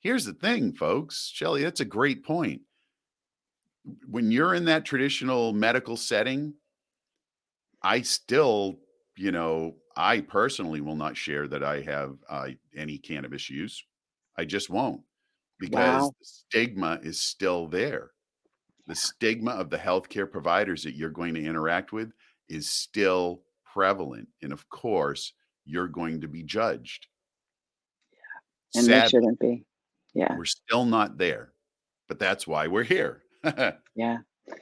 [0.00, 1.30] Here's the thing, folks.
[1.32, 2.62] Shelly, that's a great point.
[4.08, 6.54] When you're in that traditional medical setting,
[7.82, 8.78] I still,
[9.16, 13.84] you know, I personally will not share that I have uh, any cannabis use.
[14.38, 15.00] I just won't
[15.58, 16.12] because wow.
[16.20, 18.12] the stigma is still there.
[18.86, 22.12] The stigma of the healthcare providers that you're going to interact with
[22.48, 24.28] is still prevalent.
[24.40, 25.32] And of course,
[25.64, 27.08] you're going to be judged.
[28.12, 28.78] Yeah.
[28.78, 29.64] And Sadly, they shouldn't be.
[30.14, 30.36] Yeah.
[30.36, 31.50] We're still not there,
[32.06, 33.24] but that's why we're here.
[33.96, 34.18] yeah.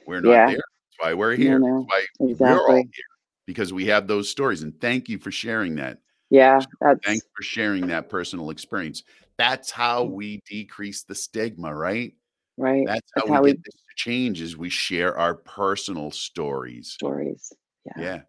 [0.07, 0.47] We're not yeah.
[0.47, 0.55] there.
[0.55, 1.59] That's why we're here.
[1.59, 1.87] No, no.
[1.91, 2.57] That's why exactly.
[2.57, 3.16] we're all here
[3.47, 4.61] because we have those stories.
[4.61, 5.97] And thank you for sharing that.
[6.29, 6.59] Yeah.
[6.81, 6.99] That's...
[7.03, 9.01] Thanks for sharing that personal experience.
[9.37, 10.11] That's how mm.
[10.11, 12.13] we decrease the stigma, right?
[12.57, 12.85] Right.
[12.85, 16.89] That's how, That's we, how we get this change is we share our personal stories.
[16.91, 17.53] Stories.
[17.85, 18.03] Yeah.
[18.03, 18.21] Yeah.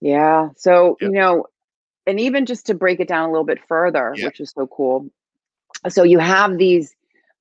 [0.00, 0.48] Yeah.
[0.56, 1.10] So, Yep.
[1.10, 1.46] you know,
[2.06, 4.26] and even just to break it down a little bit further, Yeah.
[4.26, 5.10] which is so cool.
[5.88, 6.94] So you have these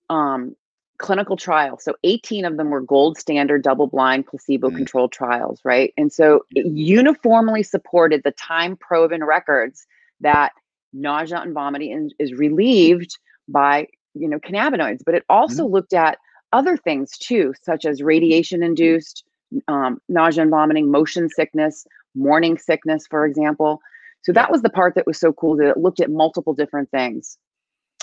[0.10, 0.56] um,
[0.98, 1.84] clinical trials.
[1.84, 4.76] So 18 of them were gold standard, double blind, placebo mm.
[4.76, 5.94] controlled trials, right?
[5.98, 6.76] And so it mm-hmm.
[6.76, 9.86] uniformly supported the time proven records
[10.22, 10.54] that
[10.94, 15.02] nausea and vomiting in- is relieved by, you know, cannabinoids.
[15.06, 15.74] But it also mm-hmm.
[15.74, 16.18] looked at
[16.54, 19.24] other things too, such as radiation induced
[19.68, 23.80] um, nausea and vomiting, motion sickness, morning sickness, for example.
[24.24, 26.90] So that was the part that was so cool that it looked at multiple different
[26.90, 27.38] things.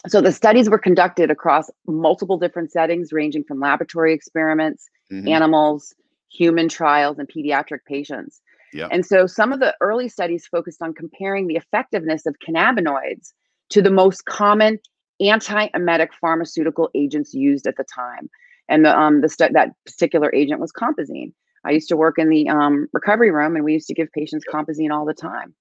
[0.07, 5.29] So the studies were conducted across multiple different settings, ranging from laboratory experiments, Mhm.
[5.29, 5.95] animals,
[6.31, 8.43] human trials, and pediatric patients.
[8.73, 8.89] Yep.
[8.91, 13.33] And so some of the early studies focused on comparing the effectiveness of cannabinoids
[13.71, 14.79] to the most common
[15.21, 18.29] anti-emetic pharmaceutical agents used at the time.
[18.69, 21.33] And the um the stu- that particular agent was compazine.
[21.65, 24.45] I used to work in the um, recovery room, and we used to give patients
[24.53, 25.55] compazine all the time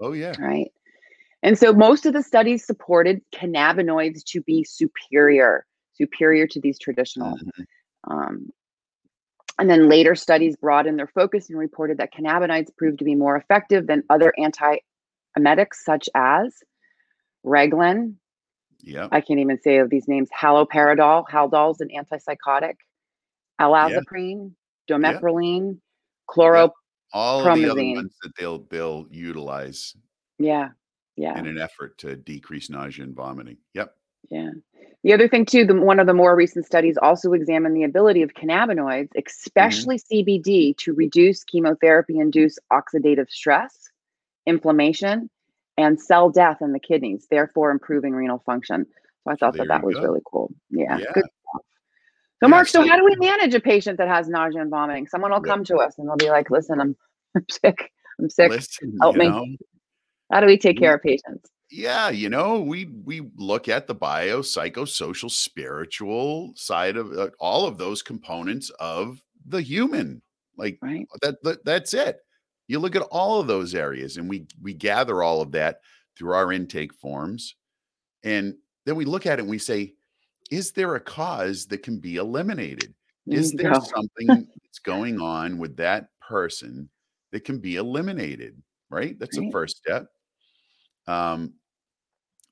[0.00, 0.34] Oh yeah.
[0.38, 0.70] right?
[1.46, 7.38] And so most of the studies supported cannabinoids to be superior, superior to these traditional.
[7.38, 7.64] Mhm.
[8.10, 8.50] Um,
[9.56, 13.36] and then later studies broadened their focus and reported that cannabinoids proved to be more
[13.36, 16.52] effective than other anti-emetics such as
[17.44, 18.16] Reglan.
[18.80, 19.10] Yep.
[19.12, 20.28] I can't even say of these names.
[20.36, 22.74] Haloperidol, Haldol's an antipsychotic.
[23.60, 24.50] Alazaprine,
[24.90, 25.78] Domeprylene,
[26.28, 26.72] chloro.
[27.12, 29.94] All of the other ones that they'll they'll utilize
[30.38, 30.70] Yeah,
[31.16, 31.38] yeah.
[31.38, 33.56] in an effort to decrease nausea and vomiting.
[33.74, 33.94] Yep.
[34.30, 34.50] Yeah.
[35.04, 38.22] The other thing too, the one of the more recent studies also examined the ability
[38.22, 39.20] of cannabinoids, mm-hmm.
[39.26, 43.90] especially CBD, to reduce chemotherapy-induced oxidative stress,
[44.46, 45.30] inflammation,
[45.78, 48.86] and cell death in the kidneys, therefore improving renal function.
[49.24, 50.02] So I thought there that that was go.
[50.02, 50.52] really cool.
[50.70, 50.98] Yeah.
[50.98, 51.04] Yeah.
[51.14, 51.62] Good stuff.
[52.42, 54.70] So Yeah, Mark, so so- how do we manage a patient that has nausea and
[54.70, 55.06] vomiting?
[55.06, 55.52] Someone will Yeah.
[55.52, 56.96] come to us and they'll be like, "Listen, I'm,
[57.36, 57.92] I'm sick.
[58.18, 58.50] I'm sick.
[58.50, 59.46] Listen, Help me." know,
[60.30, 63.94] How do we take care of patients?" yeah, you know, we we look at the
[63.94, 70.22] bio, psychosocial, spiritual side of uh, all of those components of the human.
[70.56, 71.06] Like Right.
[71.22, 72.18] that, that that's it.
[72.68, 75.80] You look at all of those areas and we we gather all of that
[76.16, 77.56] through our intake forms.
[78.22, 78.54] And
[78.86, 79.94] then we look at it and we say,
[80.50, 82.94] is there a cause that can be eliminated?
[83.26, 83.80] Is there go.
[83.80, 84.26] something
[84.62, 86.88] that's going on with that person
[87.32, 88.62] that can be eliminated?
[88.88, 89.18] Right?
[89.18, 90.06] That's the first step.
[91.06, 91.54] Um,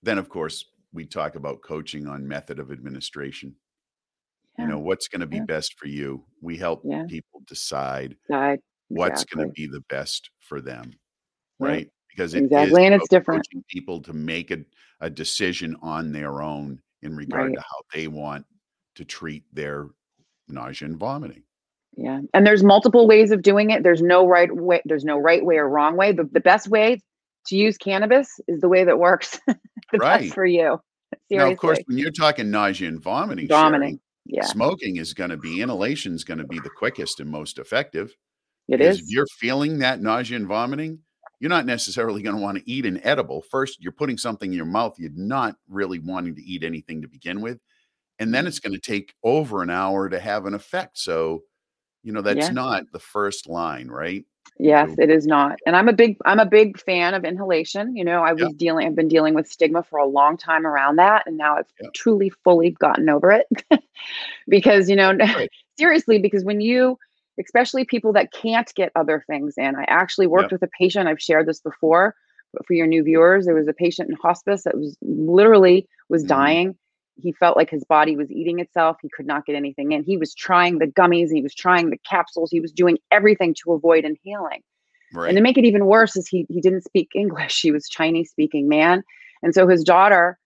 [0.02, 3.56] then, of course, we talk about coaching on method of administration.
[4.58, 4.64] Yeah.
[4.66, 5.44] You know, what's going to be Yeah.
[5.46, 6.24] best for you?
[6.40, 7.04] We help Yeah.
[7.08, 8.60] people decide Side.
[8.88, 10.92] what's going to be the best for them.
[11.58, 11.88] Right?
[12.08, 13.44] Because it is Exactly, and it's different.
[13.48, 14.64] coaching people to make a,
[15.00, 17.54] a decision on their own in regard Right.
[17.54, 18.46] to how they want
[18.94, 19.88] to treat their
[20.46, 21.42] nausea and vomiting.
[21.96, 22.20] Yeah.
[22.32, 23.82] And there's multiple ways of doing it.
[23.82, 26.12] There's no right way, there's no right way or wrong way.
[26.12, 27.00] The, the best way
[27.46, 29.58] to use cannabis is the way that works the
[29.98, 30.22] Right.
[30.22, 30.80] best for you.
[31.30, 33.88] Now, of course, when you're talking nausea and vomiting, Vomiting.
[33.90, 34.46] Sherry, Yeah.
[34.46, 38.14] smoking is going to be inhalation is going to be the quickest and most effective.
[38.68, 38.98] It is.
[39.00, 40.98] If you're feeling that nausea and vomiting,
[41.40, 43.42] you're not necessarily going to want to eat an edible.
[43.50, 47.08] First, you're putting something in your mouth you're not really wanting to eat anything to
[47.08, 47.58] begin with.
[48.18, 48.32] And Mm-hmm.
[48.32, 50.98] then it's going to take over an hour to have an effect.
[50.98, 51.42] So,
[52.02, 52.52] you know, that's Yeah.
[52.54, 54.24] not the first line, right?
[54.58, 55.58] Yes, So- it is not.
[55.66, 57.96] And I'm a big I'm a big fan of inhalation.
[57.96, 58.48] You know, I was Yeah.
[58.56, 61.72] dealing I've been dealing with stigma for a long time around that and now I've
[61.80, 61.88] Yeah.
[61.94, 63.46] truly fully gotten over it.
[64.48, 65.50] because, you know, Right.
[65.78, 66.98] seriously because when you
[67.40, 69.74] especially people that can't get other things in.
[69.74, 72.14] I actually worked with a patient, I've shared this before,
[72.52, 76.24] but for your new viewers, there was a patient in hospice that was literally was
[76.24, 76.28] Mhm.
[76.28, 76.76] dying.
[77.16, 78.96] He felt like his body was eating itself.
[79.00, 80.04] He could not get anything in.
[80.04, 83.72] He was trying the gummies, he was trying the capsules, he was doing everything to
[83.72, 84.62] avoid inhaling.
[85.12, 85.28] Right.
[85.28, 87.60] And to make it even worse is he he didn't speak English.
[87.60, 89.02] He was Chinese speaking man.
[89.42, 90.38] And so his daughter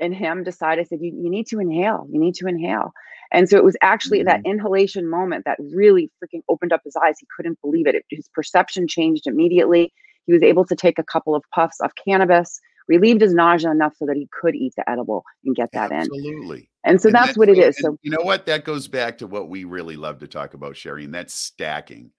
[0.00, 2.06] and him decided, said, you, you need to inhale.
[2.10, 2.92] You need to inhale.
[3.32, 4.52] And so it was actually that mm-hmm.
[4.52, 7.18] inhalation moment that really freaking opened up his eyes.
[7.18, 7.94] He couldn't believe it.
[7.94, 8.04] it.
[8.10, 9.92] His perception changed immediately.
[10.26, 13.94] He was able to take a couple of puffs of cannabis, relieved his nausea enough
[13.96, 15.98] so that he could eat the edible and get that in.
[15.98, 16.68] Absolutely.
[16.84, 17.76] And so And that's, what it is.
[17.78, 18.46] So you know what?
[18.46, 22.10] That goes back to what we really love to talk about, Sherry, and that's stacking.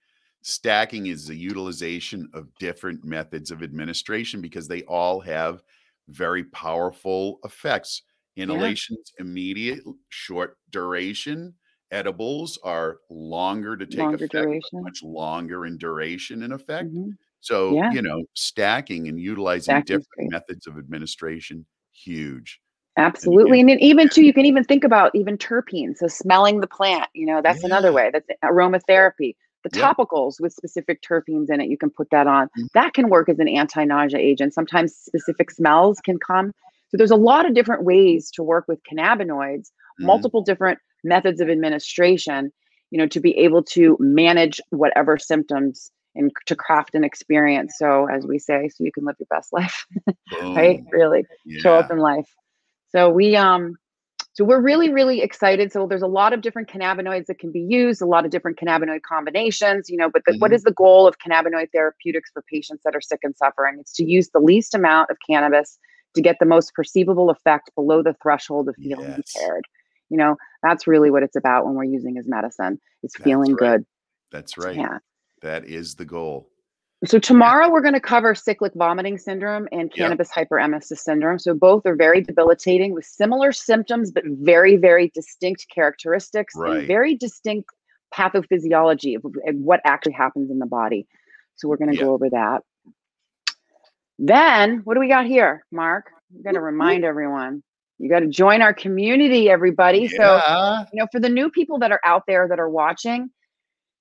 [0.41, 5.63] Stacking is the utilization of different methods of administration because they all have
[6.10, 8.04] very powerful effects.
[8.36, 11.54] Inhalations, immediate, short duration.
[11.91, 14.82] Edibles are longer to take Longer effect, duration.
[14.82, 16.89] much longer in duration and effect.
[16.91, 17.15] mhm.
[17.43, 17.91] So, Yeah.
[17.91, 20.32] you know, stacking and utilizing Stacking's different great.
[20.32, 22.62] methods of administration, huge.
[22.95, 23.60] Absolutely.
[23.60, 25.97] And then even too, you can even think about even terpenes.
[25.97, 28.12] So smelling the plant, you know, that's another way.
[28.13, 29.36] That's aromatherapy.
[29.63, 32.47] The topicals with specific terpenes in it, you can put that on.
[32.58, 32.67] Mm.
[32.73, 34.53] That can work as an anti-nausea agent.
[34.53, 36.51] Sometimes specific smells can come.
[36.89, 40.06] So there's a lot of different ways to work with cannabinoids, Mhm.
[40.06, 42.53] multiple different methods of administration,
[42.91, 47.76] you know, to be able to manage whatever symptoms and to craft an experience.
[47.78, 49.86] So as we say, so you can live your best life,
[50.56, 50.80] right?
[50.91, 51.26] Really
[51.62, 52.30] show up in life.
[52.89, 53.76] So we um
[54.34, 55.71] so we're really really excited.
[55.71, 58.58] So there's a lot of different cannabinoids that can be used, a lot of different
[58.58, 60.56] cannabinoid combinations, you know, but the, what Mhm.
[60.56, 63.78] is the goal of cannabinoid therapeutics for patients that are sick and suffering?
[63.80, 65.78] It's to use the least amount of cannabis
[66.15, 69.34] to get the most perceivable effect below the threshold of feeling Yes.
[69.36, 69.65] impaired.
[70.10, 72.80] You know, that's really what it's about when we're using as medicine.
[73.02, 73.58] It's That's feeling right.
[73.58, 73.86] good.
[74.32, 74.76] That's right.
[74.76, 74.99] Yeah.
[75.43, 76.49] That is the goal.
[77.06, 79.97] So tomorrow we're going to cover cyclic vomiting syndrome and Yep.
[79.97, 81.38] cannabis hyperemesis syndrome.
[81.38, 86.77] So both are very debilitating with similar symptoms, but very, very distinct characteristics Right.
[86.77, 87.69] and very distinct
[88.15, 89.25] pathophysiology of,
[89.56, 91.06] what actually happens in the body.
[91.56, 92.06] So we're going to Yeah.
[92.06, 92.63] go over that.
[94.17, 96.10] Then what do we got here, Mark?
[96.34, 97.63] I'm going to remind everyone.
[97.99, 100.08] You got to join our community, everybody.
[100.08, 100.39] So
[100.93, 103.29] you know, for the new people that are out there that are watching,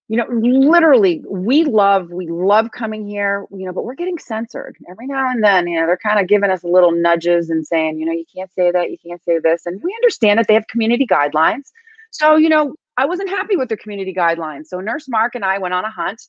[0.08, 4.76] you know, literally, we love, we love coming here, you know, but we're getting censored
[4.90, 5.66] every now and then.
[5.66, 8.52] You know, they're kind of giving us little nudges and saying, you know, you can't
[8.52, 9.64] say that, you can't say this.
[9.64, 11.70] And we understand that they have community guidelines.
[12.10, 14.66] So, you know, I wasn't happy with their community guidelines.
[14.66, 16.20] So, Nurse Mark and I went on a hunt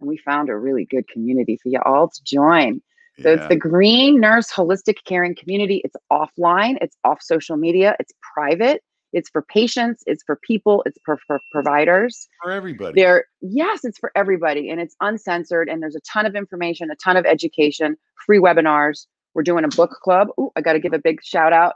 [0.00, 2.80] and we found a really good community for you all to join.
[3.20, 5.80] So it's the Green Nurse Holistic Caring Community.
[5.84, 8.80] It's offline, it's off social media, it's private,
[9.12, 12.28] it's for patients, it's for people, it's for, for providers.
[12.42, 13.00] for everybody.
[13.00, 16.96] There, yes, it's for everybody and it's uncensored and there's a ton of information, a
[16.96, 19.06] ton of education, free webinars.
[19.34, 20.28] We're doing a book club.
[20.38, 21.74] Ooh, I got to give a big shout out.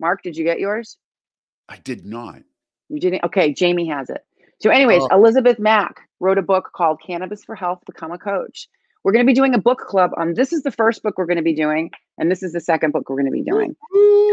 [0.00, 0.96] Mark, did you get yours?
[1.68, 2.42] I did not.
[2.88, 3.24] You didn't?
[3.24, 4.24] Okay, Jamie has it.
[4.60, 5.16] So, anyways, Oh.
[5.16, 8.68] Elizabeth Mack wrote a book called Cannabis for Health Become a Coach.
[9.04, 11.26] We're going to be doing a book club on this is the first book we're
[11.26, 13.74] going to be doing, and this is the second book we're going to be doing.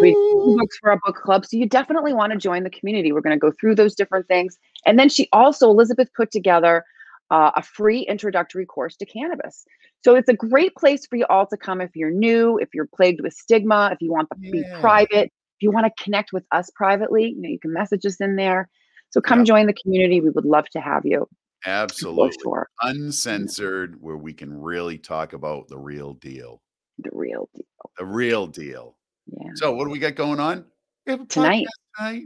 [0.02, 1.46] We do books for our book club.
[1.46, 3.12] So you definitely want to join the community.
[3.14, 4.58] We're going to go through those different things.
[4.86, 6.84] And then she also, Elizabeth, put together
[7.32, 9.66] uh, a free introductory course to cannabis.
[10.04, 12.88] So it's a great place for you all to come if you're new, if you're
[12.94, 14.80] plagued with stigma, if you want to be Yeah.
[14.82, 18.20] private, if you want to connect with us privately, you know, you can message us
[18.20, 18.68] in there.
[19.12, 19.46] So come Yeah.
[19.46, 20.20] join the community.
[20.20, 21.28] We would love to have you.
[21.66, 22.32] Absolutely.
[22.44, 22.68] sure.
[22.82, 26.62] Uncensored, where we can really talk about the real deal.
[27.00, 27.66] The real deal.
[27.98, 28.96] The real deal.
[29.28, 29.50] Yeah.
[29.56, 30.66] So, what do we got going on?
[31.06, 31.66] We have a Tonight.
[31.98, 32.24] tonight.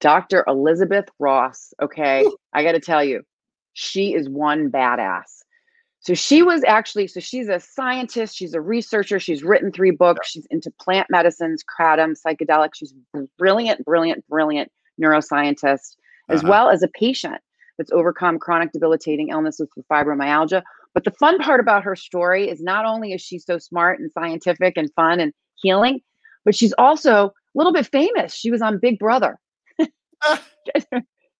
[0.00, 0.44] Dr.
[0.46, 1.74] Elizabeth Ross.
[1.82, 2.22] Okay.
[2.24, 2.36] Woo.
[2.52, 3.22] I got to tell you,
[3.74, 5.42] she is one badass.
[6.02, 10.30] So she was actually, so she's a scientist, she's a researcher, she's written three books,
[10.30, 12.76] she's into plant medicines, kratom, psychedelics.
[12.76, 12.94] She's
[13.38, 15.96] brilliant, brilliant, brilliant neuroscientist,
[16.30, 16.48] as Uh-huh.
[16.48, 17.42] well as a patient
[17.80, 20.62] that's overcome chronic debilitating illnesses with fibromyalgia.
[20.92, 24.12] But the fun part about her story is not only is she so smart and
[24.12, 26.00] scientific and fun and healing,
[26.44, 28.34] but she's also a little bit famous.
[28.34, 29.38] She was on Big Brother.
[29.78, 29.86] Do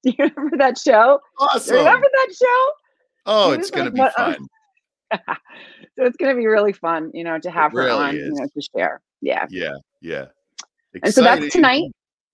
[0.02, 1.20] you remember that show?
[1.38, 1.76] awesome.
[1.76, 2.70] Remember that show?
[3.26, 4.48] Oh, it's going to be what- fun.
[5.12, 8.32] so it's going to be really fun, you know, to have her really on, you
[8.32, 9.02] know, to share.
[9.20, 9.44] Yeah.
[9.50, 9.74] Yeah.
[10.00, 10.26] Yeah.
[11.02, 11.90] And so that's tonight.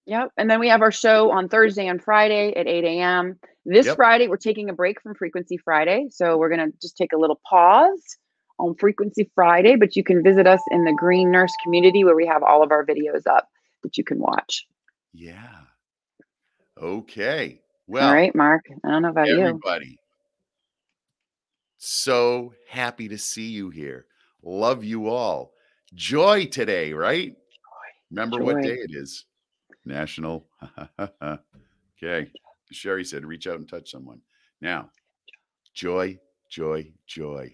[0.06, 0.30] Yep.
[0.36, 3.38] And then we have our show on Thursday and Friday at 8 a.m.
[3.64, 3.96] This Yep.
[3.96, 6.06] Friday, we're taking a break from Frequency Friday.
[6.10, 8.16] So we're going to just take a little pause
[8.58, 12.26] on Frequency Friday, but you can visit us in the Green Nurse community where we
[12.26, 13.48] have all of our videos up
[13.82, 14.66] that you can watch.
[15.12, 15.60] Yeah.
[16.80, 17.60] Okay.
[17.88, 18.64] Well, all right, Mark.
[18.84, 19.40] I don't know about you.
[19.40, 19.98] everybody.
[21.78, 24.06] So happy to see you here.
[24.42, 25.52] Love you all.
[25.94, 27.30] Joy today, right?
[27.30, 27.36] Joy.
[28.10, 29.24] Remember what day it is?
[29.86, 30.46] National.
[32.02, 32.30] okay.
[32.72, 34.20] Sherry said, reach out and touch someone.
[34.60, 34.90] Now,
[35.74, 36.18] joy,
[36.50, 37.52] joy, joy.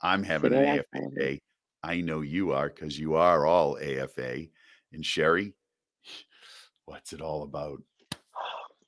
[0.00, 1.40] I'm having an AFA day.
[1.82, 4.46] I know you are because you are all AFA.
[4.92, 5.54] And Sherry,
[6.84, 7.82] what's it all about?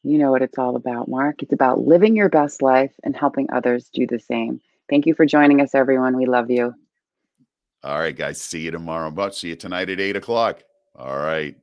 [0.02, 1.42] You know what it's all about, Mark.
[1.42, 4.60] It's about living your best life and helping others do the same.
[4.90, 6.16] Thank you for joining us, everyone.
[6.16, 6.74] We love you.
[7.82, 8.40] All right, guys.
[8.40, 9.10] See you tomorrow.
[9.10, 10.62] But see you tonight at eight o'clock.
[10.94, 11.56] All right.